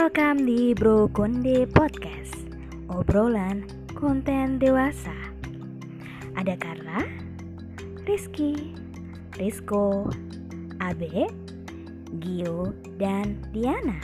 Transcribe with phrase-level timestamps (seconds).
[0.00, 2.32] Welcome di Bro Konde Podcast
[2.88, 5.12] Obrolan konten dewasa.
[6.40, 7.04] Ada Carla,
[8.08, 8.72] Rizky,
[9.36, 10.08] Rizko,
[10.80, 11.28] Abe,
[12.16, 14.00] Gio, dan Diana.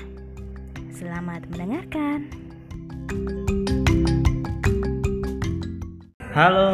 [0.93, 2.29] Selamat mendengarkan
[6.37, 6.69] Halo,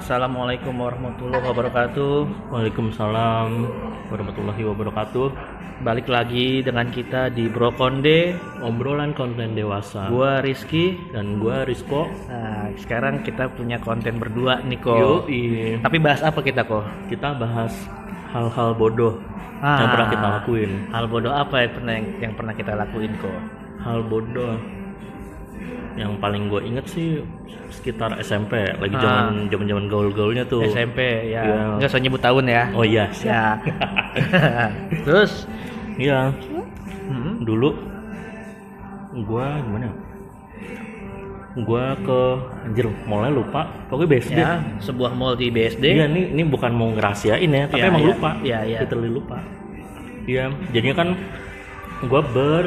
[0.00, 2.48] assalamualaikum warahmatullahi wabarakatuh.
[2.48, 3.48] Waalaikumsalam
[4.08, 5.28] warahmatullahi wabarakatuh.
[5.84, 8.32] Balik lagi dengan kita di Bro Konde.
[8.64, 10.08] Obrolan konten dewasa.
[10.08, 10.96] Gua Rizky.
[11.12, 12.08] dan gua Rizko.
[12.32, 15.28] Nah, sekarang kita punya konten berdua nih kok.
[15.84, 16.88] Tapi bahas apa kita kok?
[17.12, 17.76] Kita bahas
[18.32, 19.20] hal-hal bodoh
[19.60, 19.84] Ah.
[19.84, 20.70] yang pernah kita lakuin.
[20.96, 23.36] Hal bodoh apa yang pernah yang pernah kita lakuin kok?
[23.84, 24.56] Hal bodoh
[25.94, 27.22] yang paling gue inget sih
[27.70, 29.30] sekitar SMP lagi Ah.
[29.30, 31.42] zaman zaman zaman gaul-gaulnya tuh SMP ya.
[31.42, 31.62] Iya.
[31.78, 32.62] Nggak usah nyebut tahun ya.
[32.74, 33.44] oh iya Ya.
[35.06, 35.46] Terus
[35.94, 36.34] iya
[37.06, 37.70] hmm, dulu
[39.22, 39.94] gua gimana ya?
[41.62, 42.20] gua ke
[42.66, 45.86] anjir mallnya lupa pokoknya BSD ya, sebuah mall di BSD.
[45.86, 48.10] Iya, ini ini bukan mau ngerahasiain ya, tapi Iya, emang iya.
[48.10, 48.30] lupa.
[48.42, 48.78] Iya, iya.
[48.82, 49.38] Literally lupa.
[50.26, 51.08] Iya, jadinya kan
[52.10, 52.64] gua ber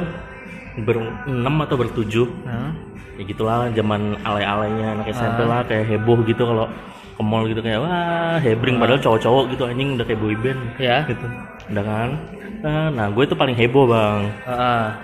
[0.80, 2.72] berenam atau bertujuh Hah?
[3.16, 5.47] ya gitulah zaman alay-alaynya anak SMP Ah.
[5.47, 6.69] lah kayak heboh gitu kalau
[7.11, 11.02] ke mall gitu kayak wah hebring padahal cowok-cowok gitu anjing udah kayak boyband Ya.
[11.03, 11.25] gitu
[11.67, 12.09] udah kan
[12.58, 14.30] nah, nah gue tuh paling heboh bang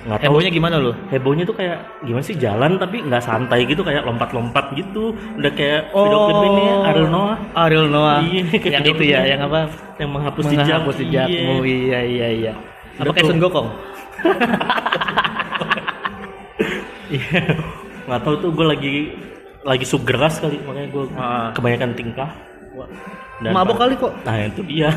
[0.04, 0.26] Nggak tahu.
[0.30, 0.94] hebohnya gimana lu?
[1.10, 5.90] hebohnya tuh kayak gimana sih jalan tapi nggak santai gitu kayak lompat-lompat gitu udah kayak
[5.90, 8.22] video klip ini Ariel Noah Ariel Noah.
[8.22, 9.62] Iya, kayak yang itu ya, yang apa?
[9.98, 11.54] yang menghapus jejak Menghapus jejakmu.
[11.62, 12.54] Iya, iya, iya.
[12.96, 13.70] Apa kayak Sun Gokong?
[18.08, 18.94] Nggak tahu tuh gue lagi
[19.64, 21.50] lagi subgeras kali makanya gue Ah.
[21.52, 22.30] kebanyakan tingkah.
[23.40, 24.12] Dan Mabok kali kok.
[24.24, 24.90] nah itu dia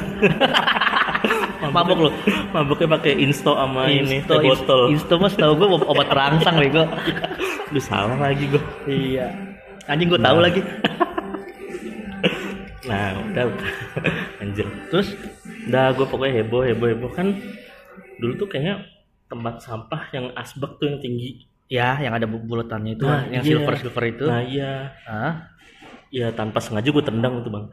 [1.66, 2.10] Mabok lu.
[2.50, 6.84] maboknya pakai insto sama ini teh botol Insto mas tau gue obat terangsang bego.
[7.68, 9.28] Aduh salah lagi gue iya.
[9.86, 10.60] Anjing gue tahu lagi.
[12.86, 13.50] nah udah
[14.38, 15.10] anjir Terus
[15.66, 17.34] udah gue pokoknya heboh heboh heboh kan
[18.16, 18.86] dulu tuh kayaknya
[19.26, 23.50] tempat sampah yang asbak tuh yang tinggi ya yang ada bulatannya itu, Nah, yang iya.
[23.52, 24.24] silver silver itu.
[24.24, 24.72] nah iya
[25.02, 25.32] Hah?
[26.08, 27.66] ya tanpa sengaja gue tendang tuh bang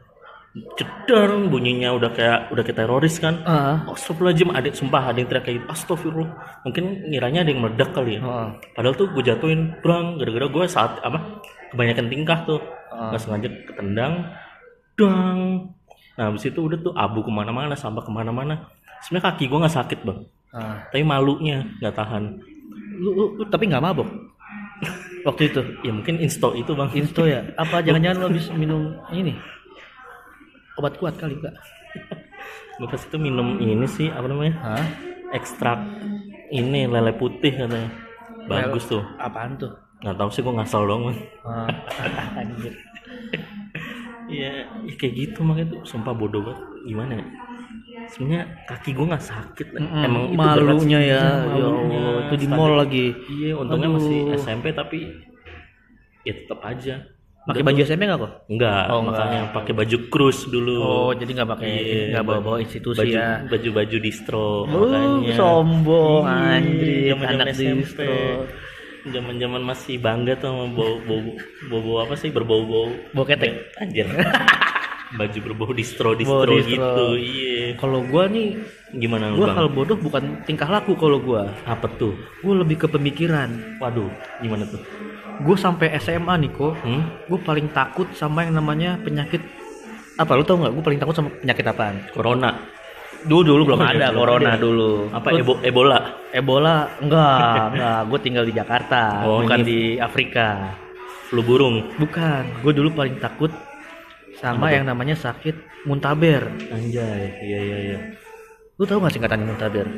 [0.74, 3.82] cedar bunyinya udah kayak udah kayak teroris kan Ah.
[3.88, 6.30] Astagfirullahaladzim ada sumpah ada yang teriak kayak gitu Astagfirullah
[6.62, 8.48] mungkin ngiranya ada yang meledak kali ya Ah.
[8.70, 13.10] padahal tuh gue jatuhin brang gara-gara gue saat apa kebanyakan tingkah tuh Ah.
[13.10, 14.14] nggak sengaja ketendang
[14.94, 15.38] dang
[16.14, 19.74] nah habis itu udah tuh abu ke mana-mana sampah ke mana-mana sebenarnya kaki gue nggak
[19.74, 20.18] sakit bang
[20.50, 20.86] Ah.
[20.86, 22.24] tapi malunya nggak tahan
[22.98, 24.08] Lu, lu, lu tapi nggak mabok
[25.24, 25.60] waktu itu.
[25.82, 27.48] ya mungkin insto itu bang Insto ya?
[27.56, 29.32] Apa jangan-jangan lo habis minum ini?
[30.76, 31.54] Obat kuat kali kak?
[32.74, 34.84] gue pas itu minum ini sih apa namanya Hah?
[35.30, 35.78] ekstrak
[36.50, 37.86] ini lele putih katanya
[38.50, 39.70] bagus tuh Apaan tuh?
[40.02, 41.18] nggak tahu sih gue ngasal dong Bang.
[41.46, 41.70] Ah,
[42.42, 42.74] anjir.
[44.26, 46.60] Iya, ya kayak gitu makanya tuh sumpah bodoh banget.
[46.88, 47.24] Gimana ya?
[48.06, 49.66] Sebenarnya kaki gue nggak sakit.
[49.74, 51.08] Mm-mm, Emang itu berat malunya sih.
[51.08, 51.98] ya, Iya, ya malunya.
[52.00, 53.06] Allah, itu di mall lagi.
[53.28, 53.96] Iya, untungnya Aduh.
[53.98, 54.98] masih SMP tapi
[56.22, 56.94] ya tetap aja.
[57.44, 58.32] Pakai baju SMP nggak kok?
[58.48, 60.80] Enggak, Oh, makanya pakai baju krus dulu.
[60.80, 63.28] Oh, jadi nggak pakai Iya, nggak bawa-bawa institusi baju, ya.
[63.44, 65.34] Baju-baju distro Uh, makanya.
[65.36, 67.84] sombong, Iya, anjir, anak SMP.
[67.84, 68.16] distro.
[69.04, 71.20] Zaman-zaman masih bangga tuh sama bau bau
[71.68, 73.76] bau, bau apa sih berbau-bau Bau ketek.
[73.76, 74.08] Anjir.
[75.12, 76.64] Baju berbau distro distro, distro.
[76.64, 77.04] gitu.
[77.14, 77.76] Iya.
[77.76, 78.56] Kalau gua nih,
[78.90, 81.50] Gimana gua hal bodoh bukan tingkah laku kalau gua.
[81.64, 82.14] Apa tuh?
[82.40, 83.50] Gua lebih ke pemikiran.
[83.76, 84.08] Waduh,
[84.40, 84.80] gimana tuh?
[85.36, 87.02] Gue sampai SMA nih kok, Hmm?
[87.26, 89.42] gue paling takut sama yang namanya penyakit
[90.14, 90.70] apa lu tau nggak?
[90.70, 91.96] Gue paling takut sama penyakit apaan?
[92.14, 92.54] Corona.
[93.24, 94.62] Dulu dulu belum Oh, ada corona ada.
[94.62, 95.10] dulu.
[95.10, 95.98] Apa Lu- ebo Ebola?
[96.30, 98.00] Ebola enggak, enggak.
[98.06, 100.70] Gue tinggal di Jakarta, Oh, bukan ini- di Afrika.
[101.26, 101.82] Flu burung.
[101.96, 102.42] Bukan.
[102.62, 103.50] Gue dulu paling takut
[104.44, 105.56] sama yang namanya sakit
[105.88, 106.52] muntaber.
[106.68, 107.32] Anjay.
[107.40, 107.98] Iya iya iya.
[108.76, 109.88] Lu tahu gak singkatannya muntaber?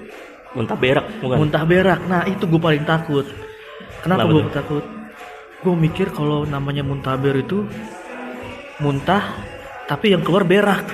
[0.54, 1.36] Muntah berak bukan?
[1.42, 2.00] Muntah berak.
[2.06, 3.26] Nah, itu gue paling takut.
[4.06, 4.84] Kenapa gue takut?
[5.66, 7.66] Gue mikir kalau namanya muntaber itu
[8.78, 9.34] muntah
[9.90, 10.86] tapi yang keluar berak.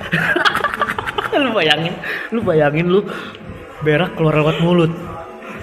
[1.42, 1.94] lu bayangin,
[2.32, 3.00] lu bayangin lu
[3.84, 4.92] berak keluar lewat mulut.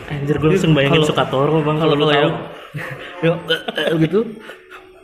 [0.09, 2.31] Anjir gue langsung bayangin Kalau- Sukatoro bang kalau lu tahu.
[3.25, 4.19] yuk, eh, gitu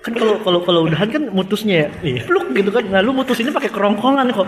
[0.05, 2.21] kan kalau kalau kalau udahan kan mutusnya ya Iya.
[2.29, 4.45] pluk gitu kan nah lu mutusinnya pakai kerongkongan kok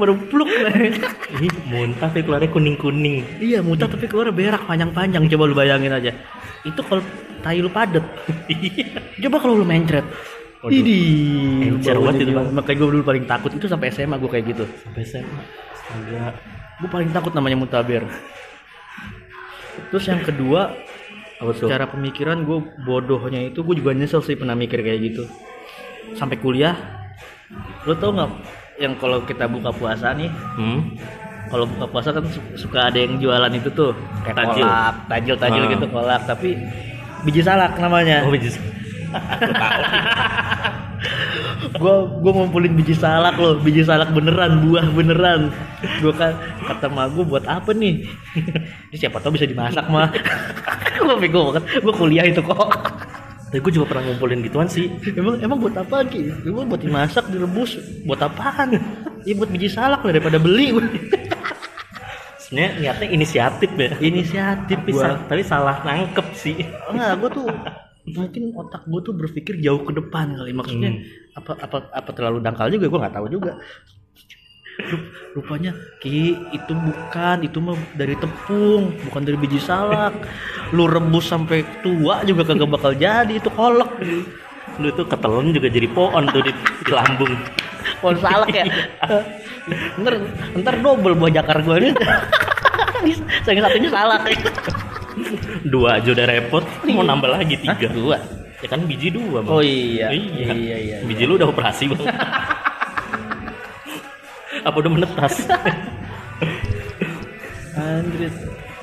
[0.00, 3.20] baru pluk Ih, muntah tapi keluarnya kuning kuning.
[3.36, 6.16] iya muntah tapi keluar berak panjang-panjang coba lu bayangin aja
[6.64, 7.04] itu kalau
[7.44, 8.00] tai lu padet
[9.20, 10.04] coba kalau lu mencret
[10.60, 10.76] Waduh.
[10.76, 11.00] Idi,
[11.72, 12.52] Encer banget itu, Bang.
[12.52, 14.68] Makanya gue dulu paling takut itu sampai SMA gue kayak gitu.
[14.84, 15.40] Sampai SMA.
[15.72, 16.36] Astaga.
[16.84, 18.04] Gue paling takut namanya muntaber.
[19.88, 20.76] Terus yang kedua
[21.40, 21.64] Apa tuh?
[21.64, 25.24] secara pemikiran gue bodohnya itu gue juga nyesel sih pernah mikir kayak gitu
[26.12, 26.76] sampai kuliah
[27.82, 28.30] lo tau nggak
[28.76, 30.92] yang kalau kita buka puasa nih Hmm?
[31.46, 33.90] kalau buka puasa kan su- suka ada yang jualan itu tuh
[34.20, 34.62] kayak Tajil.
[34.62, 35.70] kolak tajil tajil Ah.
[35.70, 36.48] gitu kolak tapi
[37.22, 38.52] biji salak namanya Oh, biji
[41.60, 45.52] gue gue ngumpulin biji salak loh biji salak beneran buah beneran.
[45.98, 46.32] Gue kan
[46.64, 48.04] kata ma gue buat apa nih?
[48.90, 50.08] Ini siapa tahu bisa dimasak mah.
[51.00, 52.68] Gue bego banget gue kuliah itu kok.
[53.50, 54.86] Tapi gue juga pernah ngumpulin gituan sih.
[55.12, 56.44] emang emang buat apa ki?
[56.44, 58.76] Emang buat dimasak direbus buat apaan?
[59.20, 60.80] Ya buat biji salak lah daripada beli gue
[62.40, 63.90] Sebenarnya niatnya inisiatif ya.
[64.00, 66.56] inisiatif Tapi, sa- tapi salah nangkep sih.
[66.88, 67.46] enggak gue tuh
[68.06, 70.52] mungkin otak gue tuh berpikir jauh ke depan kali.
[70.52, 71.04] Maksudnya Hmm.
[71.34, 73.52] apa apa apa terlalu dangkal juga gue nggak tahu juga.
[74.80, 80.16] Rup- rupanya ki itu bukan itu mah dari tepung bukan dari biji salak.
[80.70, 83.92] Lu rebus sampai tua juga kagak bakal jadi itu kolak
[84.78, 87.34] Lu tuh ketelen juga jadi pohon tuh di, di lambung.
[88.00, 88.64] pohon salak ya?
[90.00, 90.14] Ntar
[90.56, 91.90] ntar double buah jakar gue ini
[93.44, 94.22] sayang satunya salak
[95.64, 97.74] Dua aja udah repot, mau nambah lagi Hah?
[97.76, 97.88] tiga.
[97.90, 98.16] dua
[98.60, 99.50] Ya kan biji dua bang.
[99.50, 100.52] oh iya Iya.
[100.52, 102.00] iya iya, Biji lu udah operasi bang.
[104.68, 105.34] Apa udah menetas?
[107.72, 108.28] Anjir.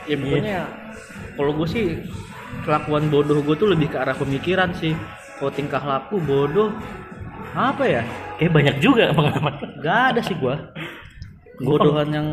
[0.07, 0.59] Ya pokoknya
[1.35, 1.85] kalau gue sih
[2.63, 4.97] kelakuan bodoh gue tuh lebih ke arah pemikiran sih.
[5.37, 6.73] Kalau tingkah laku bodoh
[7.53, 8.01] apa ya?
[8.41, 9.53] Kayak banyak juga pengalaman.
[9.85, 10.55] Gak ada sih gue.
[11.61, 12.27] Bodohan yang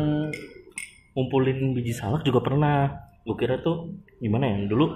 [1.15, 2.91] Ngumpulin biji salak juga pernah.
[3.25, 4.57] Gue kira tuh gimana ya?
[4.69, 4.95] Dulu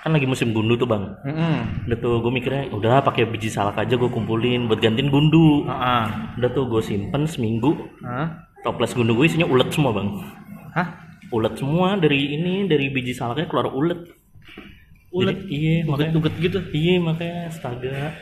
[0.00, 1.12] kan lagi musim gundu tuh bang.
[1.26, 1.56] Mm-mm.
[1.90, 5.66] Udah tuh gue mikirnya udah pakai biji salak aja gue kumpulin buat gantiin gundu.
[5.68, 7.74] Ah, Udah tuh gue simpen seminggu.
[8.00, 8.48] Hah?
[8.64, 10.08] Toples gundu gue isinya ulet semua bang.
[10.72, 10.88] Hah?
[11.34, 13.98] Ulet semua dari ini dari biji salaknya keluar ulet.
[15.10, 15.36] Ulet?
[15.42, 16.58] Jadi, iya makanya Uget-uget gitu.
[16.70, 18.14] Iya makanya astaga.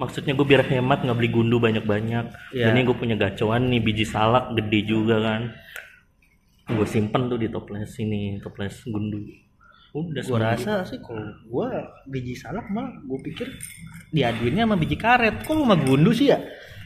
[0.00, 2.24] Maksudnya gue biar hemat nggak beli gundu banyak-banyak.
[2.52, 2.72] Iya.
[2.72, 5.56] Ini gue punya gacoan nih biji salak gede juga kan.
[6.70, 9.20] Gue simpen tuh di toples ini toples gundu.
[9.90, 11.68] Udah Gue rasa sih kalau gue
[12.06, 13.50] biji salak mah gue pikir
[14.14, 15.42] diaduinnya sama biji karet.
[15.42, 16.38] Kok lu sama gundu sih ya?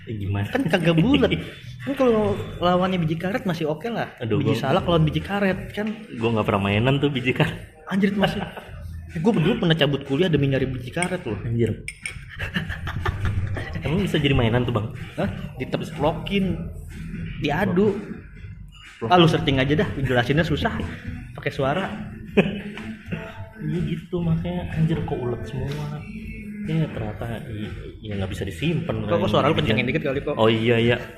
[0.09, 0.49] Eh, gimana?
[0.49, 1.33] Kan kagak bulat.
[1.85, 2.33] kan kalau
[2.65, 4.09] lawannya biji karet masih oke lah.
[4.25, 7.53] Aduh, biji gua- salak lawan biji karet kan gue nggak pernah mainan tuh biji kan.
[7.93, 8.41] Anjir masih
[9.15, 11.85] Gue dulu pernah cabut kuliah demi nyari biji karet loh Anjir.
[13.85, 14.87] Emang bisa jadi mainan tuh bang?
[15.21, 15.29] Hah?
[15.61, 16.57] Diteplokin
[17.45, 17.93] Diadu
[19.11, 20.73] Ah lu searching aja dah Jelasinnya susah
[21.35, 21.85] pakai suara
[23.65, 25.97] Iya gitu makanya anjir kok ulet semua.
[26.69, 27.41] Ya ternyata
[28.05, 29.09] ya nggak bisa disimpan.
[29.09, 30.97] Kok, kok suara lu kencengin dikit kali kok Oh iya iya.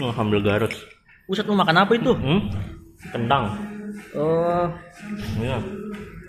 [0.00, 0.72] Oh, hamil garut.
[1.28, 2.16] Ustad lu makan apa itu?
[2.16, 2.48] Hmm?
[3.12, 3.60] Kentang.
[4.16, 4.64] Oh
[5.36, 5.60] Iya.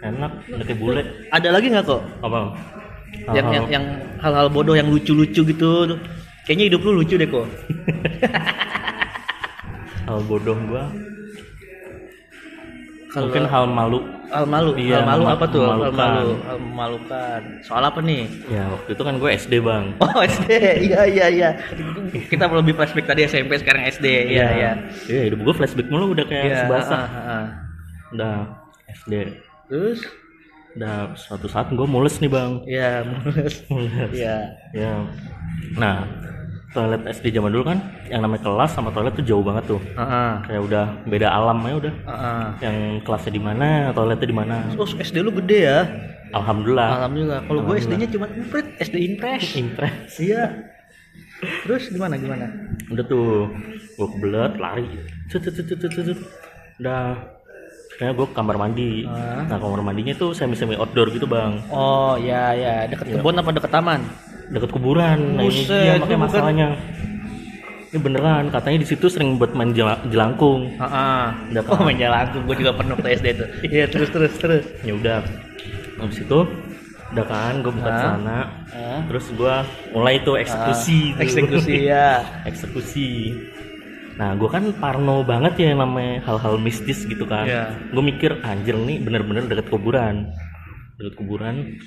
[0.03, 0.31] Enak,
[0.67, 0.99] kayak bule.
[1.31, 2.03] Ada lagi nggak kok?
[2.19, 2.51] Apa?
[3.31, 3.85] Yang, yang, yang
[4.19, 5.95] hal-hal bodoh yang lucu-lucu gitu
[6.43, 7.47] Kayaknya hidup lu lucu deh kok
[10.03, 10.85] hal bodoh gua.
[13.09, 13.99] Kalau- Mungkin hal malu.
[14.33, 15.61] Hal malu, Iya, hal malu apa tuh?
[15.61, 17.41] Hal malu, hal memalukan.
[17.61, 18.25] Soal apa nih?
[18.49, 19.93] Ya waktu itu kan gue SD bang.
[20.01, 20.49] Oh SD,
[20.81, 21.49] iya iya iya.
[22.25, 24.71] Kita lebih flashback tadi SMP sekarang SD, iya iya.
[25.05, 26.95] Iya hidup gue flashback mulu udah kayak Iya, sebasa.
[26.95, 27.45] ah, ah, ah.
[28.09, 28.35] Udah
[28.89, 29.13] SD.
[29.69, 30.01] Terus,
[30.73, 32.51] Udah suatu saat gue mules nih bang.
[32.65, 34.09] ya mulus, Mules.
[34.09, 34.57] iya.
[34.73, 35.05] Ya.
[35.77, 36.09] Nah,
[36.73, 37.77] toilet SD zaman dulu kan
[38.09, 39.81] yang namanya kelas sama toilet tuh jauh banget tuh.
[39.93, 41.93] Ah, ah, Kayak udah beda alam ya udah.
[42.03, 42.45] ah, ah.
[42.59, 44.55] Yang kelasnya di mana, toiletnya di mana.
[44.73, 45.79] Oh SD lu gede ya?
[46.33, 46.89] Alhamdulillah.
[46.97, 47.39] Alhamdulillah.
[47.45, 47.75] Kalau gue.
[47.77, 49.43] SD-nya cuma impres, SD impres.
[49.61, 50.17] Impres.
[50.17, 50.43] Iya.
[51.61, 52.49] Terus gimana gimana?
[52.89, 53.53] Udah tuh,
[53.93, 54.87] gue kebelet lari.
[55.29, 56.19] Cet, cet, cet, cet, cet.
[56.81, 57.21] Udah.
[57.93, 58.91] Kayaknya gue ke kamar mandi.
[59.05, 59.45] Ah.
[59.45, 61.61] Nah kamar mandinya tuh semi semi outdoor gitu bang.
[61.69, 64.01] Oh ya ya, deket kebun apa deket taman?
[64.53, 65.17] Deket kuburan.
[65.33, 66.67] Nah ini dia itu makanya masalahnya.
[67.89, 70.65] Ini beneran, katanya di situ sering buat main jela- jelangkung.
[70.77, 71.23] Ah, ah.
[71.47, 73.47] Udah Oh main jalan gue juga pernah ke SD tuh.
[73.63, 74.63] Iya terus terus terus.
[74.81, 75.21] ya udah
[75.99, 76.39] habis itu
[77.13, 78.99] udah kan gue buka celana Ah.
[79.05, 79.55] terus gue
[79.91, 81.21] mulai tuh eksekusi tuh.
[81.21, 82.25] eksekusi ya.
[82.43, 83.09] eksekusi
[84.13, 87.63] nah gue kan parno banget ya yang namanya hal-hal mistis gitu kan Iya.
[87.87, 90.33] gue mikir anjir nih bener-bener deket kuburan
[90.97, 91.77] deket kuburan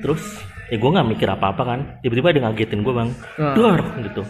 [0.00, 0.24] terus
[0.72, 1.80] ya gue nggak mikir apa-apa kan.
[2.00, 3.10] Tiba-tiba ada ngagetin gue bang.
[3.52, 4.24] Dor gitu.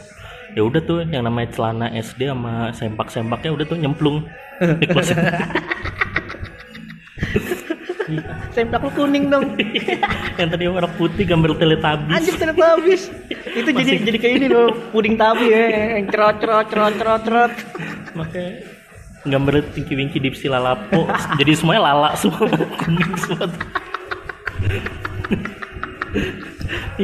[0.58, 4.26] Ya udah tuh yang namanya celana SD sama sempak-sempaknya udah tuh nyemplung.
[4.58, 5.16] Di kloset.
[8.52, 9.56] Sempak lu kuning dong.
[10.38, 13.08] yang tadi warna putih gambar teletabis Anjir ternyata habis.
[13.30, 17.52] Itu jadi jadi kayak ini loh, puding tabi ya, yang cerot cerot cerot cerot cerot.
[18.12, 18.50] makanya
[19.24, 21.08] gambar Tinky Winky Dipsy Lalapo.
[21.40, 22.44] Jadi semuanya lala semua
[22.84, 23.48] kuning semua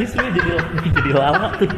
[0.05, 0.50] semua jadi
[0.97, 1.71] jadi lala tuh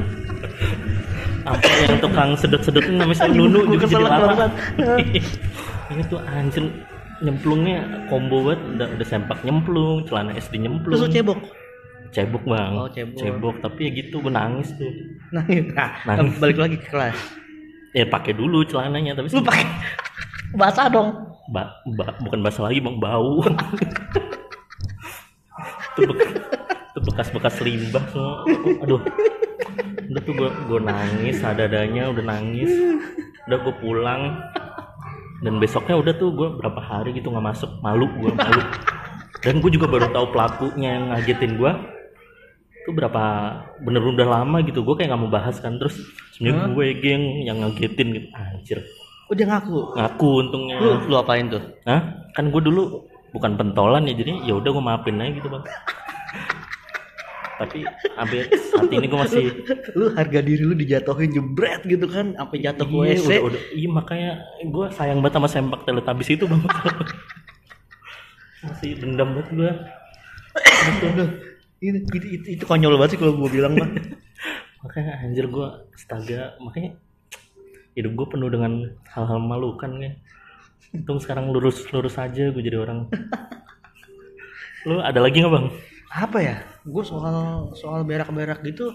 [1.40, 3.32] sampai yang tukang sedot-sedot namanya siapa?
[3.32, 4.50] Nunu juga jadi barusan.
[5.90, 6.64] ini tuh anjir
[7.20, 11.40] nyemplungnya combo banget udah, udah sempak nyemplung celana SD nyemplung Terus cebok.
[12.10, 13.54] cebok bang Oh, cebok.
[13.60, 14.88] tapi ya gitu gue nangis tuh
[15.30, 16.36] Nah, nah, Nangis.
[16.38, 17.16] balik lagi ke kelas.
[17.90, 19.64] ya pakai dulu celananya tapi Lu pakai
[20.60, 21.08] basah dong.
[21.48, 23.42] ba, ba- bukan basah lagi bang bau
[25.92, 26.04] itu
[26.90, 28.42] itu bekas-bekas limbah semua
[28.82, 29.02] aduh.
[30.10, 32.70] Udah tuh gue gue nangis ada-adanya udah nangis.
[33.46, 34.22] Udah gue pulang.
[35.40, 37.70] Dan besoknya udah tuh gue berapa hari gitu nggak masuk.
[37.78, 38.62] Malu gue malu.
[39.40, 41.72] Dan gue juga baru tahu pelakunya yang ngagetin gue
[42.80, 43.22] itu berapa
[43.86, 44.82] bener udah lama gitu.
[44.82, 45.78] Gue kayak nggak mau bahas kan.
[45.78, 46.02] Terus
[46.34, 48.26] sebenarnya gue geng yang ngagetin gitu.
[48.34, 48.78] Anjir.
[49.30, 49.94] Oh, dia ngaku.
[49.94, 50.76] ngaku untungnya.
[50.82, 51.62] Lu lu apain tuh?
[51.86, 52.18] Hah?
[52.34, 54.14] Kan gue dulu bukan pentolan ya.
[54.18, 55.62] Jadi ya udah gue maafin aja gitu bang.
[57.60, 57.84] Tapi
[58.16, 59.44] sampai saat ini gue masih
[59.92, 63.28] Lu harga diri lu dijatuhin jebret gitu kan sampai jatuh ke iya, WC.
[63.28, 64.30] udah, udah, iya makanya
[64.64, 66.62] gue sayang banget sama sempak teletabis itu bang.
[68.64, 69.70] masih dendam banget gue.
[70.80, 71.06] Itu,
[71.84, 73.88] itu, itu, itu konyol banget sih kalau gue bilang mah.
[74.80, 76.96] Makanya anjir gue astaga makanya
[77.92, 80.14] hidup gue penuh dengan hal-hal memalukan kan.
[80.96, 83.04] Untung sekarang lurus lurus aja gue jadi orang.
[84.88, 85.66] Lu ada lagi nggak bang?
[86.10, 86.56] Apa ya?
[86.82, 88.90] Gue soal soal berak-berak gitu.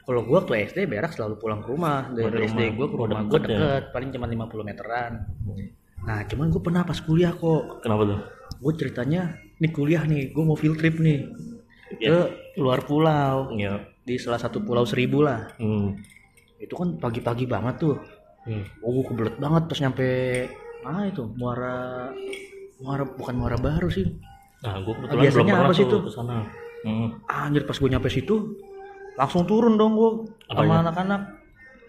[0.00, 2.08] Kalau gue waktu SD berak selalu pulang ke rumah.
[2.10, 2.74] Dari di SD rumah.
[2.74, 3.58] gue ke rumah gue deket ya?
[3.60, 5.12] deket, paling cuma 50 meteran.
[6.00, 7.84] Nah, cuman gue pernah pas kuliah kok.
[7.84, 8.20] Kenapa tuh?
[8.58, 9.22] Gue ceritanya,
[9.60, 11.28] nih kuliah nih, gue mau field trip nih
[11.98, 12.30] Ya.
[12.30, 13.82] ke luar pulau Ya.
[14.06, 15.50] di salah satu pulau seribu lah.
[15.58, 15.98] Hmm.
[16.56, 17.96] Itu kan pagi-pagi banget tuh.
[18.46, 18.64] Hmm.
[18.80, 20.08] Oh, gue kebelet banget pas nyampe
[20.80, 22.08] ah itu muara
[22.80, 24.06] muara bukan muara baru sih.
[24.60, 26.36] Nah, gue kebetulan Ah, Biasanya belum pernah apa sih tuh ke sana.
[26.80, 27.08] Hmm.
[27.26, 28.36] Anjir pas gue nyampe situ
[29.12, 30.10] langsung turun dong gue
[30.46, 31.22] sama anak-anak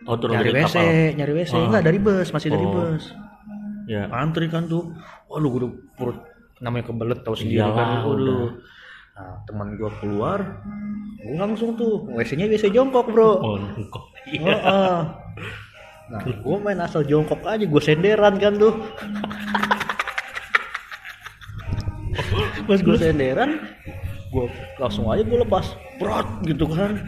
[0.02, 1.14] Oh, turun nyari dari WC, kapal.
[1.14, 1.62] nyari WC Ah.
[1.64, 2.74] enggak dari bus, masih dari Oh.
[2.74, 3.04] bus.
[3.86, 4.04] Ya.
[4.10, 4.90] Antri kan tuh.
[5.28, 6.18] Waduh gue udah perut
[6.58, 7.88] namanya kebelet tahu sendiri Iyalah, kan.
[8.02, 8.16] Waduh.
[8.16, 8.50] udah.
[9.12, 10.40] Nah, teman gue keluar,
[11.20, 13.30] gue langsung tuh WC-nya WC jongkok, Bro.
[13.38, 14.04] Oh, kok.
[14.26, 14.98] Heeh.
[16.08, 18.74] Nah, gue main asal jongkok aja, gue senderan kan tuh.
[22.68, 23.62] Pas gue senderan,
[24.32, 24.46] gue
[24.78, 25.66] langsung aja gue lepas,
[25.98, 27.00] brot gitu kan.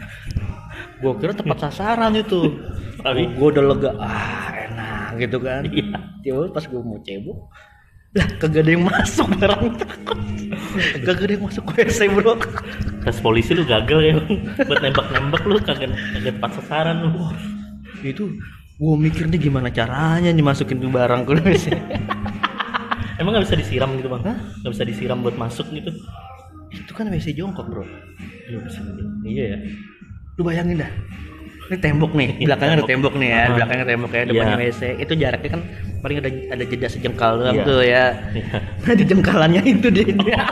[1.00, 2.58] Gue kira tepat sasaran itu.
[3.04, 5.62] Tapi- gue udah lega, ah enak gitu kan.
[5.68, 5.96] Iya.
[6.24, 7.38] Tiba pas gue mau cebok,
[8.14, 10.18] lah kagak ada yang masuk barang takut.
[11.02, 12.34] Kagak ada yang masuk WC bro.
[13.04, 14.14] Tes polisi lu gagal ya
[14.64, 17.10] buat nembak-nembak lu kagak kagak tepat sasaran lu.
[18.00, 18.30] Itu
[18.74, 21.66] gue mikir nih gimana caranya dimasukin tuh barang ke WC.
[23.16, 24.22] Emang nggak bisa disiram gitu bang?
[24.60, 25.90] Nggak bisa disiram buat masuk gitu?
[26.74, 27.86] itu kan WC jongkok bro.
[28.50, 28.82] Iya bisa.
[29.22, 29.58] Iya ya.
[30.34, 30.90] Lu bayangin dah.
[31.64, 33.54] Ini tembok nih, belakangnya ada tembok nih ya, Ah.
[33.54, 34.68] belakangnya tembok ya, depannya Iya.
[34.68, 34.82] WC.
[35.00, 35.60] Itu jaraknya kan
[36.02, 37.64] paling ada ada jeda sejengkal doang Iya.
[37.64, 38.04] tuh ya.
[38.34, 38.56] Iya.
[38.84, 40.04] Nah di jengkalannya itu dia.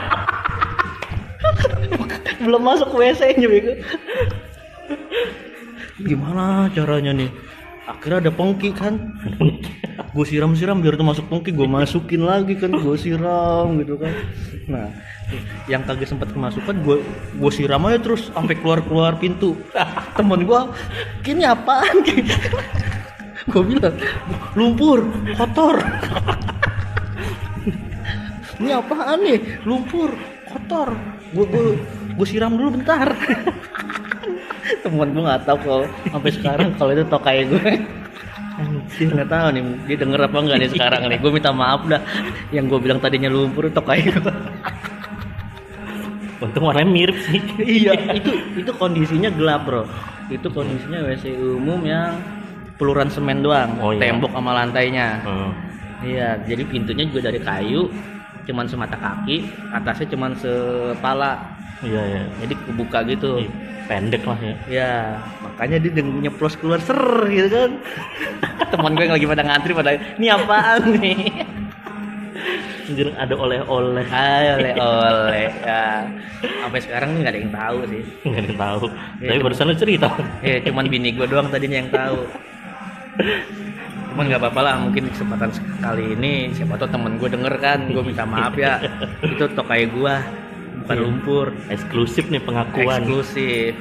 [2.43, 3.73] Belum masuk WC-nya bego.
[6.01, 7.29] Gimana caranya nih?
[7.83, 8.95] Akhirnya ada pengki kan.
[10.13, 14.13] Gue siram-siram biar tuh masuk pengki, gue masukin lagi kan, gue siram gitu kan.
[14.69, 14.87] Nah,
[15.65, 17.01] yang kagak sempat kemasukan gue
[17.33, 19.57] gue siram aja terus sampai keluar-keluar pintu.
[20.17, 20.61] Temen gue,
[21.25, 22.05] kini apaan?
[23.43, 23.97] gue bilang,
[24.53, 25.03] lumpur,
[25.33, 25.81] kotor.
[28.63, 30.15] ini apaan nih lumpur
[30.47, 30.95] kotor
[31.33, 31.65] gue gue
[32.15, 33.11] gue siram dulu bentar
[34.85, 37.71] temen gue nggak tahu kalau sampai sekarang kalau itu tokai gue
[38.93, 42.01] Anjir nggak tahu nih dia denger apa enggak nih sekarang nih gue minta maaf dah
[42.49, 44.33] yang gue bilang tadinya lumpur tokai gue
[46.39, 47.39] Untung warnanya mirip sih.
[47.57, 49.87] iya itu itu kondisinya gelap bro
[50.27, 52.19] itu kondisinya WC umum yang
[52.75, 54.11] peluran semen doang Oh, iya.
[54.11, 55.51] tembok sama lantainya Hmm.
[56.03, 57.87] Iya, jadi pintunya juga dari kayu,
[58.43, 61.39] cuman semata kaki, atasnya cuman sepala.
[61.79, 62.23] Iya ya.
[62.43, 63.39] Jadi kebuka gitu.
[63.39, 63.47] Ih,
[63.83, 64.55] Pendek lah ya.
[64.71, 64.93] Ya,
[65.43, 66.97] makanya dia dengan nyeplos keluar ser
[67.27, 67.71] gitu kan.
[68.71, 71.19] Teman gue yang lagi pada ngantri pada ini apaan nih?
[72.83, 74.05] Anjir ada oleh-oleh.
[74.07, 75.49] Oleh-oleh.
[75.63, 76.07] Ya.
[76.63, 78.03] Sampai sekarang nggak ada yang tahu sih.
[78.27, 78.83] Nggak ada yang tahu.
[79.19, 80.09] Iya, Tapi barusan lu cerita.
[80.43, 82.19] Ya, cuman bini gue doang tadinya yang tahu.
[84.13, 88.03] Cuman nggak apa-apa lah, mungkin kesempatan sekali ini siapa tahu temen gue denger kan, gue
[88.03, 88.77] minta maaf ya.
[89.25, 90.15] Itu tokai gue,
[90.83, 91.03] bukan Iya.
[91.03, 91.47] lumpur.
[91.67, 93.01] Eksklusif nih pengakuan.
[93.01, 93.73] eksklusif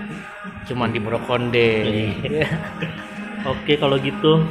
[0.68, 1.70] cuman di Brokonde
[2.20, 2.46] Iya.
[3.52, 4.42] Oke kalau gitu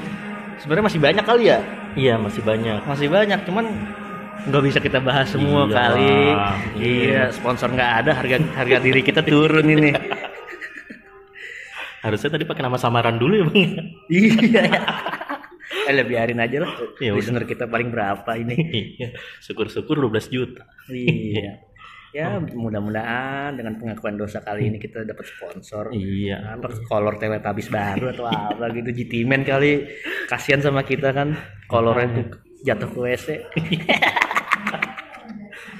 [0.57, 1.59] sebenarnya masih banyak kali ya
[1.93, 2.79] Iya masih banyak.
[2.83, 3.65] masih banyak cuman
[4.41, 6.35] nggak bisa kita bahas semua Iya, kali iya.
[6.75, 9.91] iya sponsor nggak ada harga harga diri kita turun ini
[12.01, 13.61] Harusnya tadi pakai nama samaran dulu ya bang.
[14.09, 14.63] iya
[15.81, 17.17] eh lah, biarin aja lah Ya udah.
[17.17, 18.57] listener kita paling berapa ini
[18.97, 19.13] Iya.
[19.39, 20.65] Syukur-syukur 12 juta.
[20.89, 21.61] iya
[22.11, 26.55] ya mudah-mudahan dengan pengakuan dosa kali ini kita dapat sponsor Iya.
[26.55, 29.87] apa kolor Teletubbies baru atau apa gitu GT Man kali
[30.25, 32.27] kasihan sama kita kan kolornya tuh
[32.61, 33.27] jatuh ke WC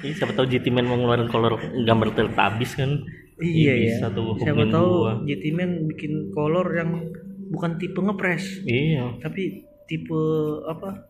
[0.02, 2.92] Ini siapa tahu GT Man mau ngeluarin kolor gambar Teletubbies kan?
[3.40, 5.14] iya ya bisa tuh siapa tahu gua.
[5.24, 7.10] GT Man bikin kolor yang
[7.50, 9.18] bukan tipe ngepres Iya.
[9.18, 10.24] tapi tipe
[10.72, 11.04] apa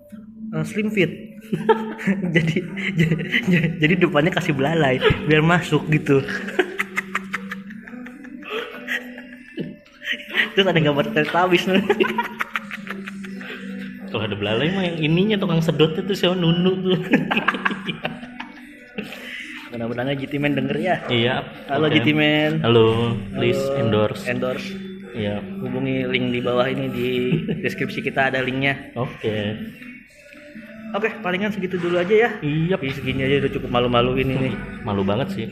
[0.57, 1.37] eh, slim fit
[2.33, 2.55] jadi
[2.99, 3.15] jadi,
[3.77, 4.97] jadi depannya kasih belalai
[5.29, 6.25] biar masuk gitu
[10.57, 11.85] terus ada gambar nih
[14.11, 16.99] Kalau ada belalai mah yang ininya tukang sedot itu siapa nunu tuh.
[19.71, 21.47] mudah-mudahan GT Man denger ya iya.
[21.71, 21.95] halo oke.
[21.95, 24.27] GT Man Halo, please Halo, endorse.
[24.27, 25.43] endorse Iya.
[25.59, 27.09] hubungi link di bawah ini di
[27.59, 29.59] deskripsi kita ada linknya Oke.
[30.91, 32.75] oke palingan segitu dulu aja ya Iya.
[32.77, 34.51] Ih, segini aja udah cukup malu-maluin ini
[34.81, 35.47] Malu banget sih.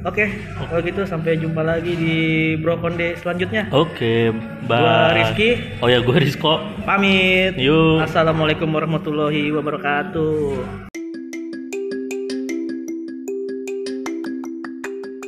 [0.00, 0.24] oke
[0.58, 2.16] kalau gitu sampai jumpa lagi di
[2.56, 4.32] Bro Konde selanjutnya Oke,
[4.64, 4.76] bye.
[4.76, 5.48] Gua Rizky.
[5.80, 6.60] Oh ya, gue Rizko.
[6.84, 8.00] pamit Yuk.
[8.00, 10.93] assalamualaikum warahmatullahi wabarakatuh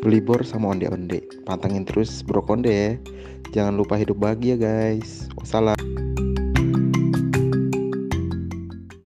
[0.06, 1.18] Belibor sama onde-onde.
[1.42, 2.90] Pantangin terus Bro Konde ya.
[3.50, 5.26] Jangan lupa hidup bahagia guys.
[5.34, 5.85] Wassalam.